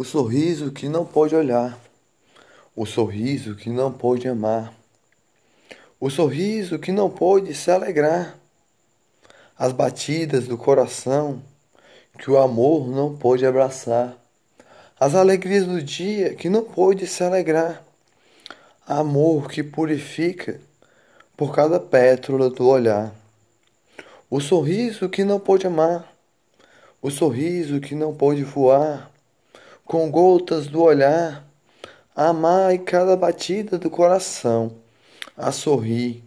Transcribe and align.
O 0.00 0.04
sorriso 0.04 0.72
que 0.72 0.88
não 0.88 1.04
pode 1.04 1.36
olhar, 1.36 1.78
o 2.74 2.86
sorriso 2.86 3.54
que 3.54 3.68
não 3.68 3.92
pode 3.92 4.26
amar, 4.26 4.72
o 6.00 6.08
sorriso 6.08 6.78
que 6.78 6.90
não 6.90 7.10
pode 7.10 7.52
se 7.52 7.70
alegrar, 7.70 8.34
as 9.58 9.74
batidas 9.74 10.46
do 10.48 10.56
coração 10.56 11.42
que 12.18 12.30
o 12.30 12.38
amor 12.38 12.88
não 12.88 13.14
pode 13.14 13.44
abraçar, 13.44 14.16
as 14.98 15.14
alegrias 15.14 15.66
do 15.66 15.82
dia 15.82 16.34
que 16.34 16.48
não 16.48 16.64
pode 16.64 17.06
se 17.06 17.22
alegrar, 17.22 17.84
amor 18.86 19.50
que 19.50 19.62
purifica 19.62 20.58
por 21.36 21.54
cada 21.54 21.78
pétala 21.78 22.48
do 22.48 22.66
olhar, 22.66 23.14
o 24.30 24.40
sorriso 24.40 25.10
que 25.10 25.24
não 25.24 25.38
pode 25.38 25.66
amar, 25.66 26.10
o 27.02 27.10
sorriso 27.10 27.78
que 27.80 27.94
não 27.94 28.14
pode 28.14 28.42
voar 28.42 29.10
com 29.90 30.08
gotas 30.08 30.68
do 30.68 30.80
olhar, 30.80 31.44
amar 32.14 32.78
cada 32.78 33.16
batida 33.16 33.76
do 33.76 33.90
coração, 33.90 34.76
a 35.36 35.50
sorrir, 35.50 36.22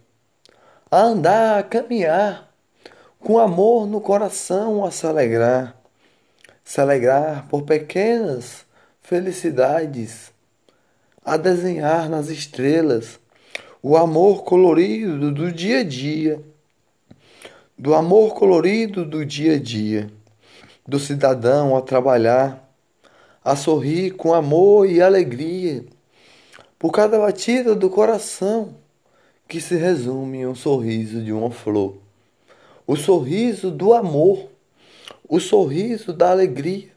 a 0.91 1.03
andar, 1.03 1.59
a 1.59 1.63
caminhar, 1.63 2.53
com 3.22 3.39
amor 3.39 3.88
no 3.88 4.02
coração 4.02 4.84
a 4.84 4.91
se 4.91 5.08
alegrar, 5.08 5.77
se 6.62 6.81
alegrar 6.81 7.48
por 7.48 7.62
pequenas 7.62 8.66
felicidades, 9.02 10.34
a 11.23 11.38
desenhar 11.38 12.09
nas 12.09 12.27
estrelas 12.27 13.17
o 13.81 13.95
amor 13.95 14.44
colorido 14.44 15.31
do 15.31 15.50
dia 15.50 15.80
a 15.80 15.84
dia, 15.86 16.44
do 17.80 17.95
amor 17.95 18.36
colorido 18.36 19.05
do 19.05 19.25
dia 19.25 19.53
a 19.53 19.58
dia, 19.58 20.11
do 20.86 21.00
cidadão 21.00 21.77
a 21.77 21.81
trabalhar 21.81 22.62
a 23.43 23.55
sorrir 23.55 24.11
com 24.11 24.33
amor 24.33 24.89
e 24.89 25.02
alegria 25.02 25.83
por 26.80 26.91
cada 26.91 27.19
batida 27.19 27.75
do 27.75 27.89
coração 27.89 28.75
que 29.47 29.59
se 29.59 29.75
resume 29.75 30.39
em 30.39 30.47
um 30.47 30.55
sorriso 30.55 31.22
de 31.22 31.31
uma 31.31 31.52
flor. 31.52 31.97
O 32.88 32.95
sorriso 32.95 33.69
do 33.69 33.94
amor, 33.94 34.50
o 35.27 35.39
sorriso 35.39 36.13
da 36.13 36.31
alegria, 36.31 36.91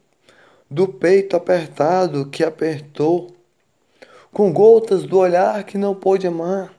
do 0.70 0.88
peito 0.88 1.36
apertado 1.36 2.27
que 2.27 2.42
apertou, 2.42 3.31
com 4.33 4.53
gotas 4.53 5.05
do 5.05 5.19
olhar 5.19 5.64
que 5.64 5.78
não 5.78 5.94
pôde 5.94 6.27
amar, 6.27 6.75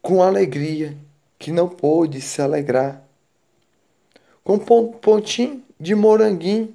com 0.00 0.22
alegria 0.22 0.96
que 1.38 1.50
não 1.50 1.68
pôde 1.68 2.20
se 2.20 2.40
alegrar, 2.40 3.02
com 4.44 4.58
pontinho 4.58 5.62
de 5.78 5.94
moranguinho 5.94 6.72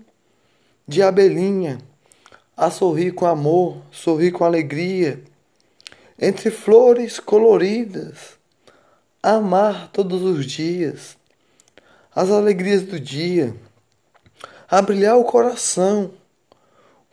de 0.92 1.02
abelhinha, 1.02 1.78
a 2.56 2.70
sorrir 2.70 3.14
com 3.14 3.26
amor, 3.26 3.78
sorrir 3.92 4.34
com 4.34 4.44
alegria, 4.44 5.24
entre 6.20 6.52
flores 6.52 7.18
coloridas, 7.18 8.38
a 9.24 9.36
amar 9.36 9.90
todos 9.94 10.22
os 10.22 10.46
dias, 10.46 11.18
as 12.14 12.30
alegrias 12.30 12.84
do 12.84 13.00
dia, 13.00 13.56
a 14.70 14.82
brilhar 14.82 15.18
o 15.18 15.24
coração, 15.24 16.12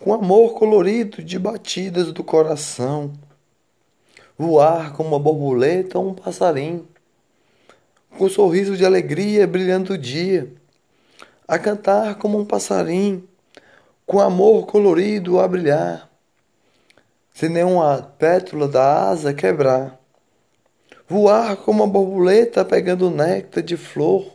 com 0.00 0.12
amor 0.12 0.54
colorido 0.54 1.22
de 1.22 1.38
batidas 1.38 2.12
do 2.12 2.24
coração, 2.24 3.12
voar 4.36 4.92
como 4.92 5.10
uma 5.10 5.20
borboleta 5.20 6.00
ou 6.00 6.08
um 6.08 6.14
passarinho, 6.14 6.84
com 8.18 8.24
um 8.24 8.28
sorriso 8.28 8.76
de 8.76 8.84
alegria 8.84 9.46
brilhando 9.46 9.92
o 9.92 9.98
dia, 9.98 10.52
a 11.46 11.60
cantar 11.60 12.16
como 12.16 12.40
um 12.40 12.44
passarinho, 12.44 13.28
com 14.08 14.20
amor 14.20 14.64
colorido 14.64 15.38
a 15.38 15.46
brilhar, 15.46 16.10
sem 17.34 17.50
nenhuma 17.50 18.00
pétala 18.18 18.66
da 18.66 19.10
asa 19.10 19.34
quebrar. 19.34 20.00
Voar 21.06 21.58
como 21.58 21.84
uma 21.84 21.92
borboleta 21.92 22.64
pegando 22.64 23.10
néctar 23.10 23.62
de 23.62 23.76
flor, 23.76 24.32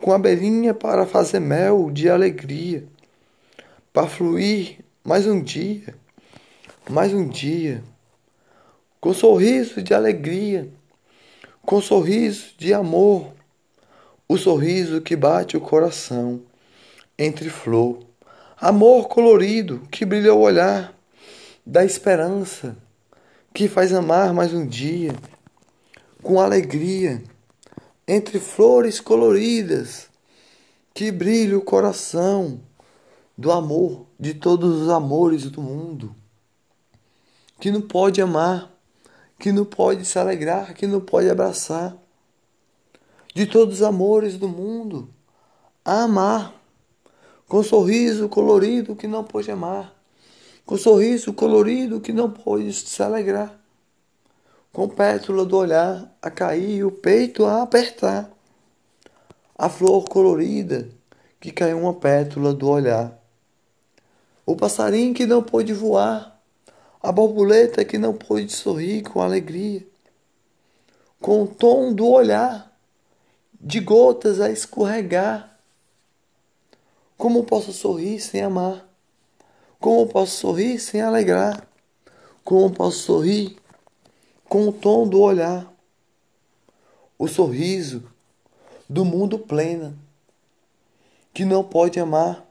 com 0.00 0.14
abelhinha 0.14 0.72
para 0.72 1.04
fazer 1.04 1.40
mel 1.40 1.90
de 1.90 2.08
alegria, 2.08 2.86
para 3.92 4.08
fluir 4.08 4.78
mais 5.04 5.26
um 5.26 5.42
dia, 5.42 5.94
mais 6.88 7.12
um 7.12 7.28
dia, 7.28 7.84
com 8.98 9.12
sorriso 9.12 9.82
de 9.82 9.92
alegria, 9.92 10.70
com 11.60 11.82
sorriso 11.82 12.54
de 12.56 12.72
amor, 12.72 13.30
o 14.26 14.38
sorriso 14.38 15.02
que 15.02 15.14
bate 15.14 15.54
o 15.54 15.60
coração 15.60 16.40
entre 17.18 17.50
flor 17.50 18.05
Amor 18.58 19.08
colorido 19.08 19.86
que 19.90 20.06
brilha 20.06 20.32
o 20.32 20.40
olhar, 20.40 20.94
da 21.64 21.84
esperança 21.84 22.74
que 23.52 23.68
faz 23.68 23.92
amar 23.92 24.32
mais 24.32 24.54
um 24.54 24.66
dia, 24.66 25.14
com 26.22 26.40
alegria, 26.40 27.22
entre 28.08 28.40
flores 28.40 28.98
coloridas 28.98 30.08
que 30.94 31.12
brilha 31.12 31.58
o 31.58 31.60
coração 31.60 32.58
do 33.36 33.52
amor, 33.52 34.06
de 34.18 34.32
todos 34.32 34.80
os 34.80 34.88
amores 34.88 35.50
do 35.50 35.60
mundo, 35.60 36.16
que 37.60 37.70
não 37.70 37.82
pode 37.82 38.22
amar, 38.22 38.72
que 39.38 39.52
não 39.52 39.66
pode 39.66 40.06
se 40.06 40.18
alegrar, 40.18 40.72
que 40.72 40.86
não 40.86 41.02
pode 41.02 41.28
abraçar, 41.28 41.94
de 43.34 43.44
todos 43.44 43.76
os 43.76 43.82
amores 43.82 44.38
do 44.38 44.48
mundo, 44.48 45.10
a 45.84 46.04
amar 46.04 46.54
com 47.48 47.62
sorriso 47.62 48.28
colorido 48.28 48.96
que 48.96 49.06
não 49.06 49.22
pôde 49.22 49.50
amar, 49.50 49.94
com 50.64 50.76
sorriso 50.76 51.32
colorido 51.32 52.00
que 52.00 52.12
não 52.12 52.30
pôde 52.30 52.72
se 52.72 53.02
alegrar, 53.02 53.56
com 54.72 54.88
pétala 54.88 55.44
do 55.44 55.56
olhar 55.56 56.12
a 56.20 56.30
cair 56.30 56.78
e 56.78 56.84
o 56.84 56.90
peito 56.90 57.44
a 57.44 57.62
apertar, 57.62 58.30
a 59.56 59.68
flor 59.68 60.08
colorida 60.08 60.88
que 61.40 61.52
caiu 61.52 61.78
uma 61.78 61.94
pétala 61.94 62.52
do 62.52 62.68
olhar, 62.68 63.16
o 64.44 64.56
passarinho 64.56 65.14
que 65.14 65.24
não 65.24 65.42
pôde 65.42 65.72
voar, 65.72 66.40
a 67.00 67.12
borboleta 67.12 67.84
que 67.84 67.96
não 67.96 68.12
pôde 68.12 68.52
sorrir 68.52 69.02
com 69.02 69.20
alegria, 69.20 69.86
com 71.20 71.44
o 71.44 71.46
tom 71.46 71.94
do 71.94 72.08
olhar 72.08 72.76
de 73.60 73.78
gotas 73.80 74.40
a 74.40 74.50
escorregar 74.50 75.55
como 77.16 77.44
posso 77.44 77.72
sorrir 77.72 78.20
sem 78.20 78.42
amar? 78.42 78.86
Como 79.80 80.06
posso 80.06 80.36
sorrir 80.36 80.78
sem 80.78 81.00
alegrar? 81.00 81.66
Como 82.44 82.70
posso 82.70 82.98
sorrir 82.98 83.56
com 84.48 84.68
o 84.68 84.72
tom 84.72 85.08
do 85.08 85.20
olhar? 85.20 85.72
O 87.18 87.26
sorriso 87.26 88.04
do 88.88 89.04
mundo 89.04 89.38
pleno, 89.38 89.98
que 91.32 91.44
não 91.44 91.64
pode 91.64 91.98
amar, 91.98 92.46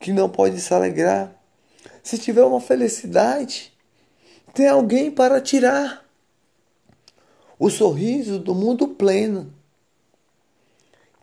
que 0.00 0.12
não 0.12 0.28
pode 0.28 0.58
se 0.60 0.72
alegrar. 0.72 1.34
Se 2.02 2.16
tiver 2.18 2.42
uma 2.42 2.60
felicidade, 2.60 3.72
tem 4.54 4.68
alguém 4.68 5.10
para 5.10 5.40
tirar. 5.40 6.04
O 7.58 7.68
sorriso 7.68 8.38
do 8.38 8.54
mundo 8.54 8.88
pleno, 8.88 9.52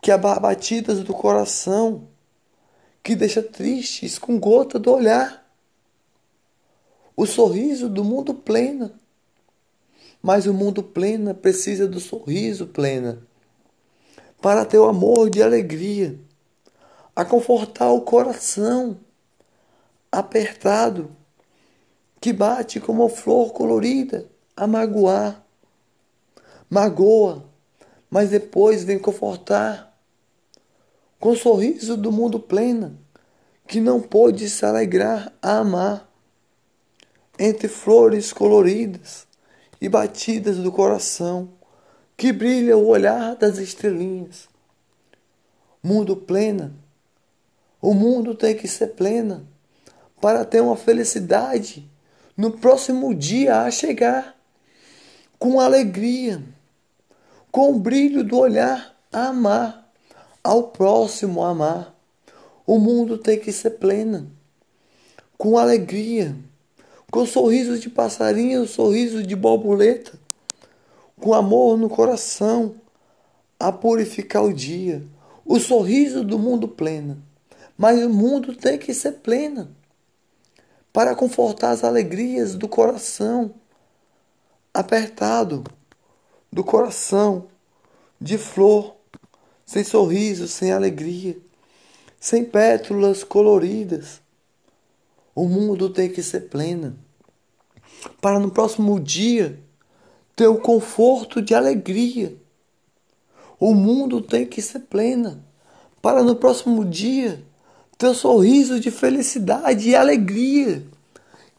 que 0.00 0.10
as 0.10 0.20
batidas 0.20 1.02
do 1.02 1.12
coração 1.12 2.08
que 3.02 3.14
deixa 3.14 3.42
tristes 3.42 4.18
com 4.18 4.38
gota 4.38 4.78
do 4.78 4.92
olhar. 4.92 5.46
O 7.16 7.26
sorriso 7.26 7.88
do 7.88 8.04
mundo 8.04 8.34
plena. 8.34 8.92
Mas 10.22 10.46
o 10.46 10.52
mundo 10.52 10.82
plena 10.82 11.32
precisa 11.32 11.86
do 11.86 11.98
sorriso 11.98 12.66
plena 12.66 13.26
para 14.40 14.64
ter 14.64 14.78
o 14.78 14.88
amor 14.88 15.28
de 15.28 15.42
alegria, 15.42 16.18
a 17.14 17.24
confortar 17.24 17.90
o 17.90 18.00
coração 18.00 18.98
apertado 20.10 21.14
que 22.20 22.32
bate 22.32 22.80
como 22.80 23.08
flor 23.08 23.52
colorida 23.52 24.26
a 24.56 24.66
magoar. 24.66 25.44
Magoa, 26.68 27.44
mas 28.08 28.30
depois 28.30 28.84
vem 28.84 28.98
confortar 28.98 29.89
com 31.20 31.32
o 31.32 31.36
sorriso 31.36 31.98
do 31.98 32.10
mundo 32.10 32.40
plena, 32.40 32.98
que 33.68 33.78
não 33.78 34.00
pôde 34.00 34.48
se 34.48 34.64
alegrar 34.64 35.30
a 35.42 35.58
amar, 35.58 36.10
entre 37.38 37.68
flores 37.68 38.32
coloridas 38.32 39.26
e 39.80 39.88
batidas 39.88 40.56
do 40.56 40.72
coração, 40.72 41.50
que 42.16 42.32
brilha 42.32 42.76
o 42.76 42.86
olhar 42.86 43.36
das 43.36 43.58
estrelinhas. 43.58 44.48
Mundo 45.82 46.16
plena, 46.16 46.74
o 47.80 47.94
mundo 47.94 48.34
tem 48.34 48.56
que 48.56 48.66
ser 48.66 48.88
plena 48.88 49.46
para 50.20 50.44
ter 50.44 50.60
uma 50.60 50.76
felicidade 50.76 51.88
no 52.36 52.50
próximo 52.50 53.14
dia 53.14 53.62
a 53.62 53.70
chegar, 53.70 54.36
com 55.38 55.60
alegria, 55.60 56.42
com 57.50 57.72
o 57.72 57.78
brilho 57.78 58.22
do 58.24 58.38
olhar 58.38 58.98
a 59.12 59.28
amar 59.28 59.89
ao 60.42 60.64
próximo 60.64 61.42
amar. 61.42 61.94
O 62.66 62.78
mundo 62.78 63.18
tem 63.18 63.38
que 63.38 63.52
ser 63.52 63.70
plena, 63.70 64.26
com 65.36 65.58
alegria, 65.58 66.36
com 67.10 67.26
sorriso 67.26 67.78
de 67.78 67.90
passarinho, 67.90 68.66
sorriso 68.66 69.22
de 69.22 69.34
borboleta, 69.34 70.12
com 71.18 71.34
amor 71.34 71.76
no 71.76 71.88
coração, 71.88 72.76
a 73.58 73.72
purificar 73.72 74.44
o 74.44 74.54
dia, 74.54 75.04
o 75.44 75.58
sorriso 75.58 76.24
do 76.24 76.38
mundo 76.38 76.68
pleno. 76.68 77.22
Mas 77.76 78.02
o 78.04 78.08
mundo 78.08 78.54
tem 78.54 78.78
que 78.78 78.94
ser 78.94 79.12
pleno 79.12 79.74
para 80.92 81.14
confortar 81.14 81.70
as 81.70 81.84
alegrias 81.84 82.54
do 82.54 82.68
coração 82.68 83.54
apertado, 84.72 85.64
do 86.52 86.62
coração 86.62 87.46
de 88.20 88.38
flor, 88.38 88.96
sem 89.70 89.84
sorriso, 89.84 90.48
sem 90.48 90.72
alegria, 90.72 91.38
sem 92.18 92.44
pétalas 92.44 93.22
coloridas. 93.22 94.20
O 95.32 95.46
mundo 95.46 95.88
tem 95.88 96.10
que 96.10 96.24
ser 96.24 96.48
pleno 96.48 96.98
para 98.20 98.40
no 98.40 98.50
próximo 98.50 98.98
dia 98.98 99.62
ter 100.34 100.48
o 100.48 100.58
conforto 100.58 101.40
de 101.40 101.54
alegria. 101.54 102.36
O 103.60 103.72
mundo 103.72 104.20
tem 104.20 104.44
que 104.44 104.60
ser 104.60 104.80
plena 104.80 105.40
para 106.02 106.24
no 106.24 106.34
próximo 106.34 106.84
dia 106.84 107.40
teu 107.96 108.12
sorriso 108.12 108.80
de 108.80 108.90
felicidade 108.90 109.90
e 109.90 109.94
alegria 109.94 110.84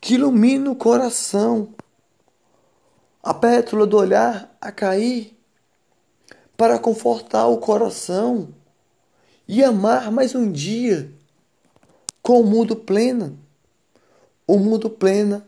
que 0.02 0.16
ilumina 0.16 0.70
o 0.70 0.76
coração, 0.76 1.70
a 3.24 3.34
pétala 3.34 3.88
do 3.88 3.96
olhar 3.96 4.54
a 4.60 4.70
cair 4.70 5.41
para 6.62 6.78
confortar 6.78 7.48
o 7.48 7.58
coração 7.58 8.50
e 9.48 9.64
amar 9.64 10.12
mais 10.12 10.36
um 10.36 10.52
dia 10.52 11.12
com 12.22 12.40
o 12.40 12.46
mundo 12.46 12.76
pleno. 12.76 13.36
O 14.46 14.60
mundo 14.60 14.88
plena, 14.88 15.44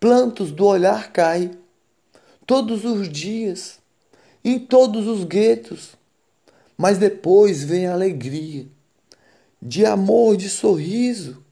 plantos 0.00 0.50
do 0.50 0.66
olhar 0.66 1.12
cai 1.12 1.52
todos 2.44 2.84
os 2.84 3.08
dias, 3.08 3.78
em 4.44 4.58
todos 4.58 5.06
os 5.06 5.22
guetos, 5.22 5.92
mas 6.76 6.98
depois 6.98 7.62
vem 7.62 7.86
a 7.86 7.92
alegria 7.92 8.66
de 9.62 9.86
amor, 9.86 10.36
de 10.36 10.50
sorriso, 10.50 11.44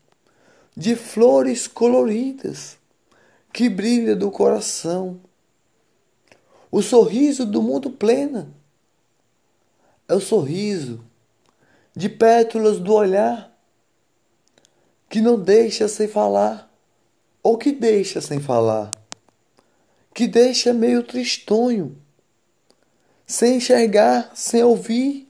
de 0.77 0.97
flores 0.97 1.69
coloridas 1.69 2.77
que 3.53 3.69
brilha 3.69 4.17
do 4.17 4.29
coração. 4.29 5.21
O 6.71 6.83
sorriso 6.83 7.45
do 7.45 7.61
mundo 7.63 7.91
pleno 7.91 8.55
é 10.07 10.15
o 10.15 10.21
sorriso 10.21 11.05
de 11.95 12.09
pétalas 12.09 12.79
do 12.79 12.93
olhar 12.93 13.51
que 15.09 15.21
não 15.21 15.39
deixa 15.41 15.89
sem 15.89 16.07
falar 16.07 16.73
ou 17.43 17.59
que 17.59 17.73
deixa 17.73 18.21
sem 18.21 18.39
falar, 18.39 18.93
que 20.15 20.29
deixa 20.29 20.73
meio 20.73 21.03
tristonho, 21.03 21.97
sem 23.27 23.57
enxergar, 23.57 24.31
sem 24.35 24.63
ouvir 24.63 25.29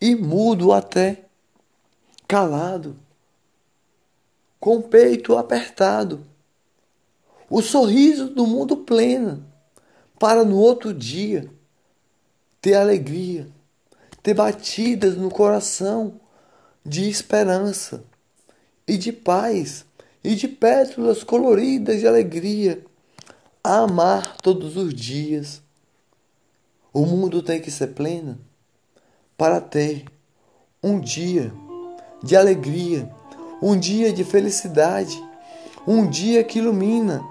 e 0.00 0.14
mudo 0.14 0.72
até 0.72 1.24
calado, 2.28 2.96
com 4.60 4.76
o 4.76 4.82
peito 4.82 5.36
apertado, 5.36 6.24
o 7.48 7.60
sorriso 7.60 8.28
do 8.28 8.46
mundo 8.46 8.76
pleno, 8.76 9.49
para 10.20 10.44
no 10.44 10.58
outro 10.58 10.92
dia 10.92 11.50
ter 12.60 12.74
alegria, 12.74 13.48
ter 14.22 14.34
batidas 14.34 15.16
no 15.16 15.30
coração 15.30 16.20
de 16.84 17.08
esperança 17.08 18.04
e 18.86 18.98
de 18.98 19.12
paz 19.12 19.86
e 20.22 20.34
de 20.34 20.46
pétalas 20.46 21.24
coloridas 21.24 22.00
de 22.00 22.06
alegria, 22.06 22.84
a 23.64 23.78
amar 23.78 24.36
todos 24.36 24.76
os 24.76 24.92
dias. 24.92 25.62
O 26.92 27.06
mundo 27.06 27.42
tem 27.42 27.58
que 27.58 27.70
ser 27.70 27.88
pleno 27.88 28.38
para 29.38 29.58
ter 29.58 30.04
um 30.82 31.00
dia 31.00 31.50
de 32.22 32.36
alegria, 32.36 33.10
um 33.62 33.78
dia 33.78 34.12
de 34.12 34.22
felicidade, 34.22 35.18
um 35.86 36.06
dia 36.06 36.44
que 36.44 36.58
ilumina 36.58 37.22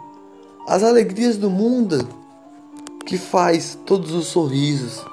as 0.67 0.81
alegrias 0.81 1.37
do 1.37 1.51
mundo, 1.51 2.18
que 3.09 3.17
faz 3.17 3.75
todos 3.87 4.11
os 4.11 4.27
sorrisos, 4.27 5.03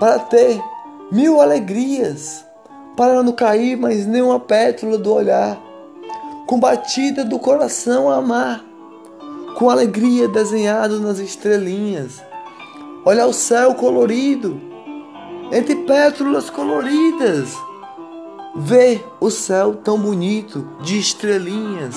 para 0.00 0.18
ter 0.18 0.58
mil 1.10 1.42
alegrias, 1.42 2.42
para 2.96 3.22
não 3.22 3.32
cair 3.32 3.76
mais 3.76 4.06
nenhuma 4.06 4.40
pétala 4.40 4.96
do 4.96 5.12
olhar, 5.12 5.60
com 6.46 6.58
batida 6.58 7.22
do 7.22 7.38
coração 7.38 8.08
a 8.08 8.16
amar, 8.16 8.64
com 9.58 9.68
alegria 9.68 10.26
desenhado 10.26 11.00
nas 11.00 11.18
estrelinhas. 11.18 12.22
Olhar 13.04 13.26
o 13.26 13.34
céu 13.34 13.74
colorido, 13.74 14.58
entre 15.52 15.76
pétalas 15.76 16.48
coloridas 16.48 17.54
ver 18.56 19.06
o 19.20 19.30
céu 19.30 19.74
tão 19.74 19.98
bonito 19.98 20.66
de 20.80 20.98
estrelinhas 20.98 21.96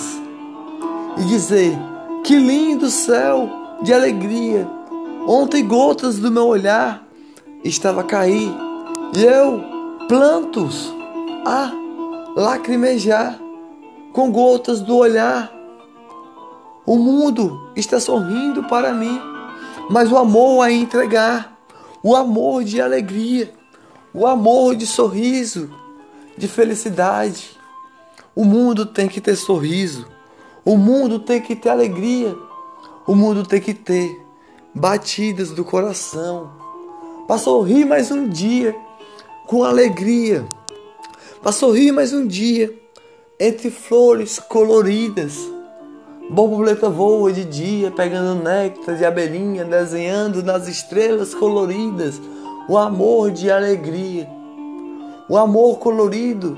e 1.17 1.23
dizer: 1.23 1.77
Que 2.21 2.35
lindo 2.35 2.89
céu 2.89 3.49
de 3.81 3.93
alegria! 3.93 4.84
Ontem 5.27 5.67
gotas 5.67 6.19
do 6.19 6.31
meu 6.31 6.45
olhar 6.45 7.03
estava 7.63 8.01
a 8.01 8.03
cair 8.03 8.53
e 9.17 9.23
eu 9.23 9.63
plantos 10.07 10.93
a 11.43 11.71
lacrimejar 12.35 13.39
com 14.13 14.31
gotas 14.31 14.81
do 14.81 14.95
olhar. 14.95 15.51
O 16.85 16.97
mundo 16.97 17.71
está 17.75 17.99
sorrindo 17.99 18.65
para 18.65 18.93
mim, 18.93 19.19
mas 19.89 20.11
o 20.11 20.17
amor 20.17 20.61
a 20.61 20.71
entregar, 20.71 21.57
o 22.03 22.15
amor 22.15 22.63
de 22.63 22.79
alegria, 22.79 23.51
o 24.13 24.27
amor 24.27 24.75
de 24.75 24.85
sorriso 24.85 25.71
de 26.37 26.47
felicidade. 26.47 27.57
O 28.35 28.45
mundo 28.45 28.85
tem 28.85 29.07
que 29.07 29.19
ter 29.19 29.35
sorriso. 29.35 30.05
O 30.63 30.77
mundo 30.77 31.19
tem 31.19 31.41
que 31.41 31.55
ter 31.55 31.69
alegria. 31.69 32.35
O 33.07 33.15
mundo 33.15 33.43
tem 33.43 33.59
que 33.59 33.73
ter 33.73 34.24
batidas 34.75 35.51
do 35.51 35.63
coração. 35.63 36.51
Para 37.27 37.37
sorrir 37.37 37.85
mais 37.85 38.11
um 38.11 38.27
dia 38.27 38.75
com 39.47 39.63
alegria. 39.63 40.45
Para 41.41 41.51
sorrir 41.51 41.91
mais 41.91 42.13
um 42.13 42.27
dia 42.27 42.71
entre 43.39 43.71
flores 43.71 44.37
coloridas. 44.37 45.39
Borboleta 46.29 46.89
voa 46.89 47.31
de 47.31 47.45
dia, 47.45 47.91
pegando 47.91 48.43
néctar 48.43 48.95
de 48.95 49.05
abelhinha, 49.05 49.63
desenhando 49.63 50.43
nas 50.43 50.67
estrelas 50.67 51.33
coloridas 51.33 52.19
o 52.67 52.77
amor 52.77 53.31
de 53.31 53.49
alegria 53.49 54.27
o 55.27 55.37
amor 55.37 55.79
colorido 55.79 56.57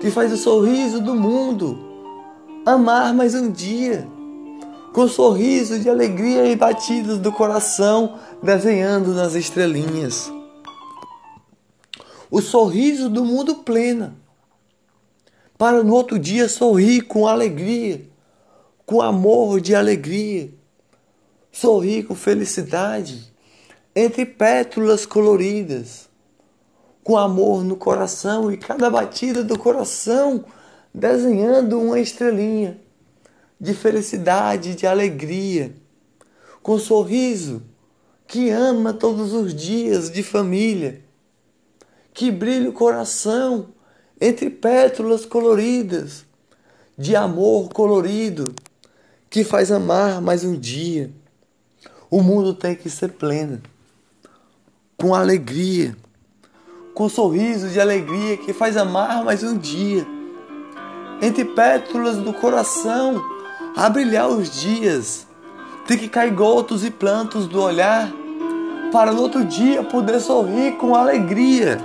que 0.00 0.10
faz 0.10 0.32
o 0.32 0.36
sorriso 0.36 1.00
do 1.00 1.14
mundo. 1.14 1.78
Amar 2.64 3.14
mais 3.14 3.34
um 3.34 3.50
dia, 3.50 4.06
com 4.96 5.06
sorriso 5.06 5.78
de 5.78 5.90
alegria 5.90 6.46
e 6.46 6.56
batidas 6.56 7.18
do 7.18 7.30
coração 7.30 8.18
desenhando 8.42 9.12
nas 9.12 9.34
estrelinhas. 9.34 10.32
O 12.30 12.40
sorriso 12.40 13.10
do 13.10 13.22
mundo 13.22 13.56
pleno, 13.56 14.16
para 15.58 15.84
no 15.84 15.92
outro 15.92 16.18
dia 16.18 16.48
sorrir 16.48 17.02
com 17.02 17.28
alegria, 17.28 18.08
com 18.86 19.02
amor 19.02 19.60
de 19.60 19.74
alegria, 19.74 20.48
sorrir 21.52 22.04
com 22.04 22.14
felicidade 22.14 23.30
entre 23.94 24.24
pétalas 24.24 25.04
coloridas. 25.04 26.08
Com 27.04 27.18
amor 27.18 27.62
no 27.62 27.76
coração 27.76 28.50
e 28.50 28.56
cada 28.56 28.88
batida 28.88 29.44
do 29.44 29.58
coração 29.58 30.42
desenhando 30.94 31.78
uma 31.78 32.00
estrelinha 32.00 32.85
de 33.60 33.74
felicidade, 33.74 34.74
de 34.74 34.86
alegria, 34.86 35.74
com 36.62 36.78
sorriso 36.78 37.62
que 38.26 38.50
ama 38.50 38.92
todos 38.92 39.32
os 39.32 39.54
dias 39.54 40.10
de 40.10 40.22
família, 40.22 41.02
que 42.12 42.30
brilha 42.30 42.70
o 42.70 42.72
coração 42.72 43.68
entre 44.20 44.50
pétalas 44.50 45.24
coloridas 45.24 46.24
de 46.98 47.14
amor 47.14 47.68
colorido 47.68 48.54
que 49.28 49.44
faz 49.44 49.70
amar 49.70 50.20
mais 50.20 50.44
um 50.44 50.58
dia. 50.58 51.10
O 52.10 52.22
mundo 52.22 52.54
tem 52.54 52.74
que 52.74 52.88
ser 52.88 53.12
pleno, 53.12 53.60
com 54.96 55.14
alegria 55.14 55.96
com 56.96 57.10
sorriso 57.10 57.68
de 57.68 57.78
alegria 57.78 58.38
que 58.38 58.54
faz 58.54 58.74
amar 58.74 59.22
mais 59.22 59.42
um 59.42 59.54
dia. 59.54 60.06
Entre 61.20 61.44
pétalas 61.44 62.16
do 62.16 62.32
coração, 62.32 63.22
a 63.76 63.90
brilhar 63.90 64.26
os 64.30 64.58
dias, 64.58 65.26
tem 65.86 65.98
que 65.98 66.08
cair 66.08 66.32
gotos 66.32 66.82
e 66.82 66.90
plantos 66.90 67.46
do 67.46 67.60
olhar, 67.60 68.10
para 68.90 69.12
no 69.12 69.20
outro 69.20 69.44
dia 69.44 69.84
poder 69.84 70.18
sorrir 70.18 70.78
com 70.78 70.94
alegria. 70.94 71.78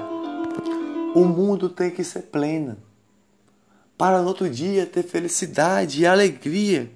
O 1.14 1.26
mundo 1.26 1.68
tem 1.68 1.92
que 1.92 2.02
ser 2.02 2.22
pleno, 2.22 2.78
para 3.98 4.22
no 4.22 4.30
outro 4.30 4.50
dia 4.50 4.86
ter 4.86 5.04
felicidade 5.04 6.02
e 6.02 6.08
alegria 6.08 6.90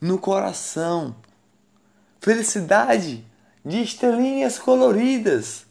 no 0.00 0.18
coração. 0.18 1.14
Felicidade 2.20 3.24
de 3.64 3.80
estrelinhas 3.80 4.58
coloridas, 4.58 5.64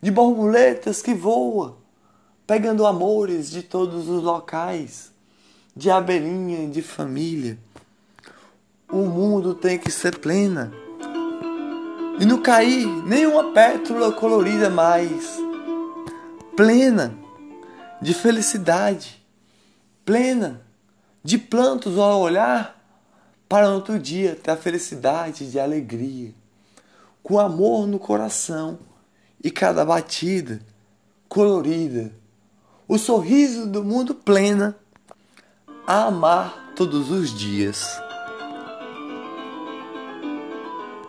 de 0.00 0.10
borboletas 0.10 1.02
que 1.02 1.12
voam, 1.12 1.76
pegando 2.46 2.86
amores 2.86 3.50
de 3.50 3.62
todos 3.62 4.08
os 4.08 4.22
locais, 4.22 5.12
de 5.78 5.88
abelhinha, 5.92 6.68
de 6.68 6.82
família. 6.82 7.56
O 8.90 9.06
mundo 9.06 9.54
tem 9.54 9.78
que 9.78 9.92
ser 9.92 10.18
plena. 10.18 10.72
E 12.18 12.26
não 12.26 12.42
cair 12.42 12.84
nenhuma 13.04 13.52
pétala 13.52 14.10
colorida 14.10 14.68
mais. 14.68 15.38
Plena 16.56 17.16
de 18.02 18.12
felicidade, 18.12 19.24
plena 20.04 20.60
de 21.22 21.38
plantos 21.38 21.96
ao 21.96 22.22
olhar 22.22 22.76
para 23.48 23.70
outro 23.70 24.00
dia 24.00 24.34
ter 24.34 24.50
a 24.50 24.56
felicidade 24.56 25.48
de 25.48 25.60
alegria, 25.60 26.34
com 27.22 27.38
amor 27.38 27.86
no 27.86 28.00
coração 28.00 28.80
e 29.42 29.48
cada 29.48 29.84
batida 29.84 30.60
colorida, 31.28 32.12
o 32.88 32.98
sorriso 32.98 33.64
do 33.64 33.84
mundo 33.84 34.12
plena 34.12 34.76
a 35.88 36.04
amar 36.04 36.54
todos 36.76 37.10
os 37.10 37.30
dias. 37.30 37.98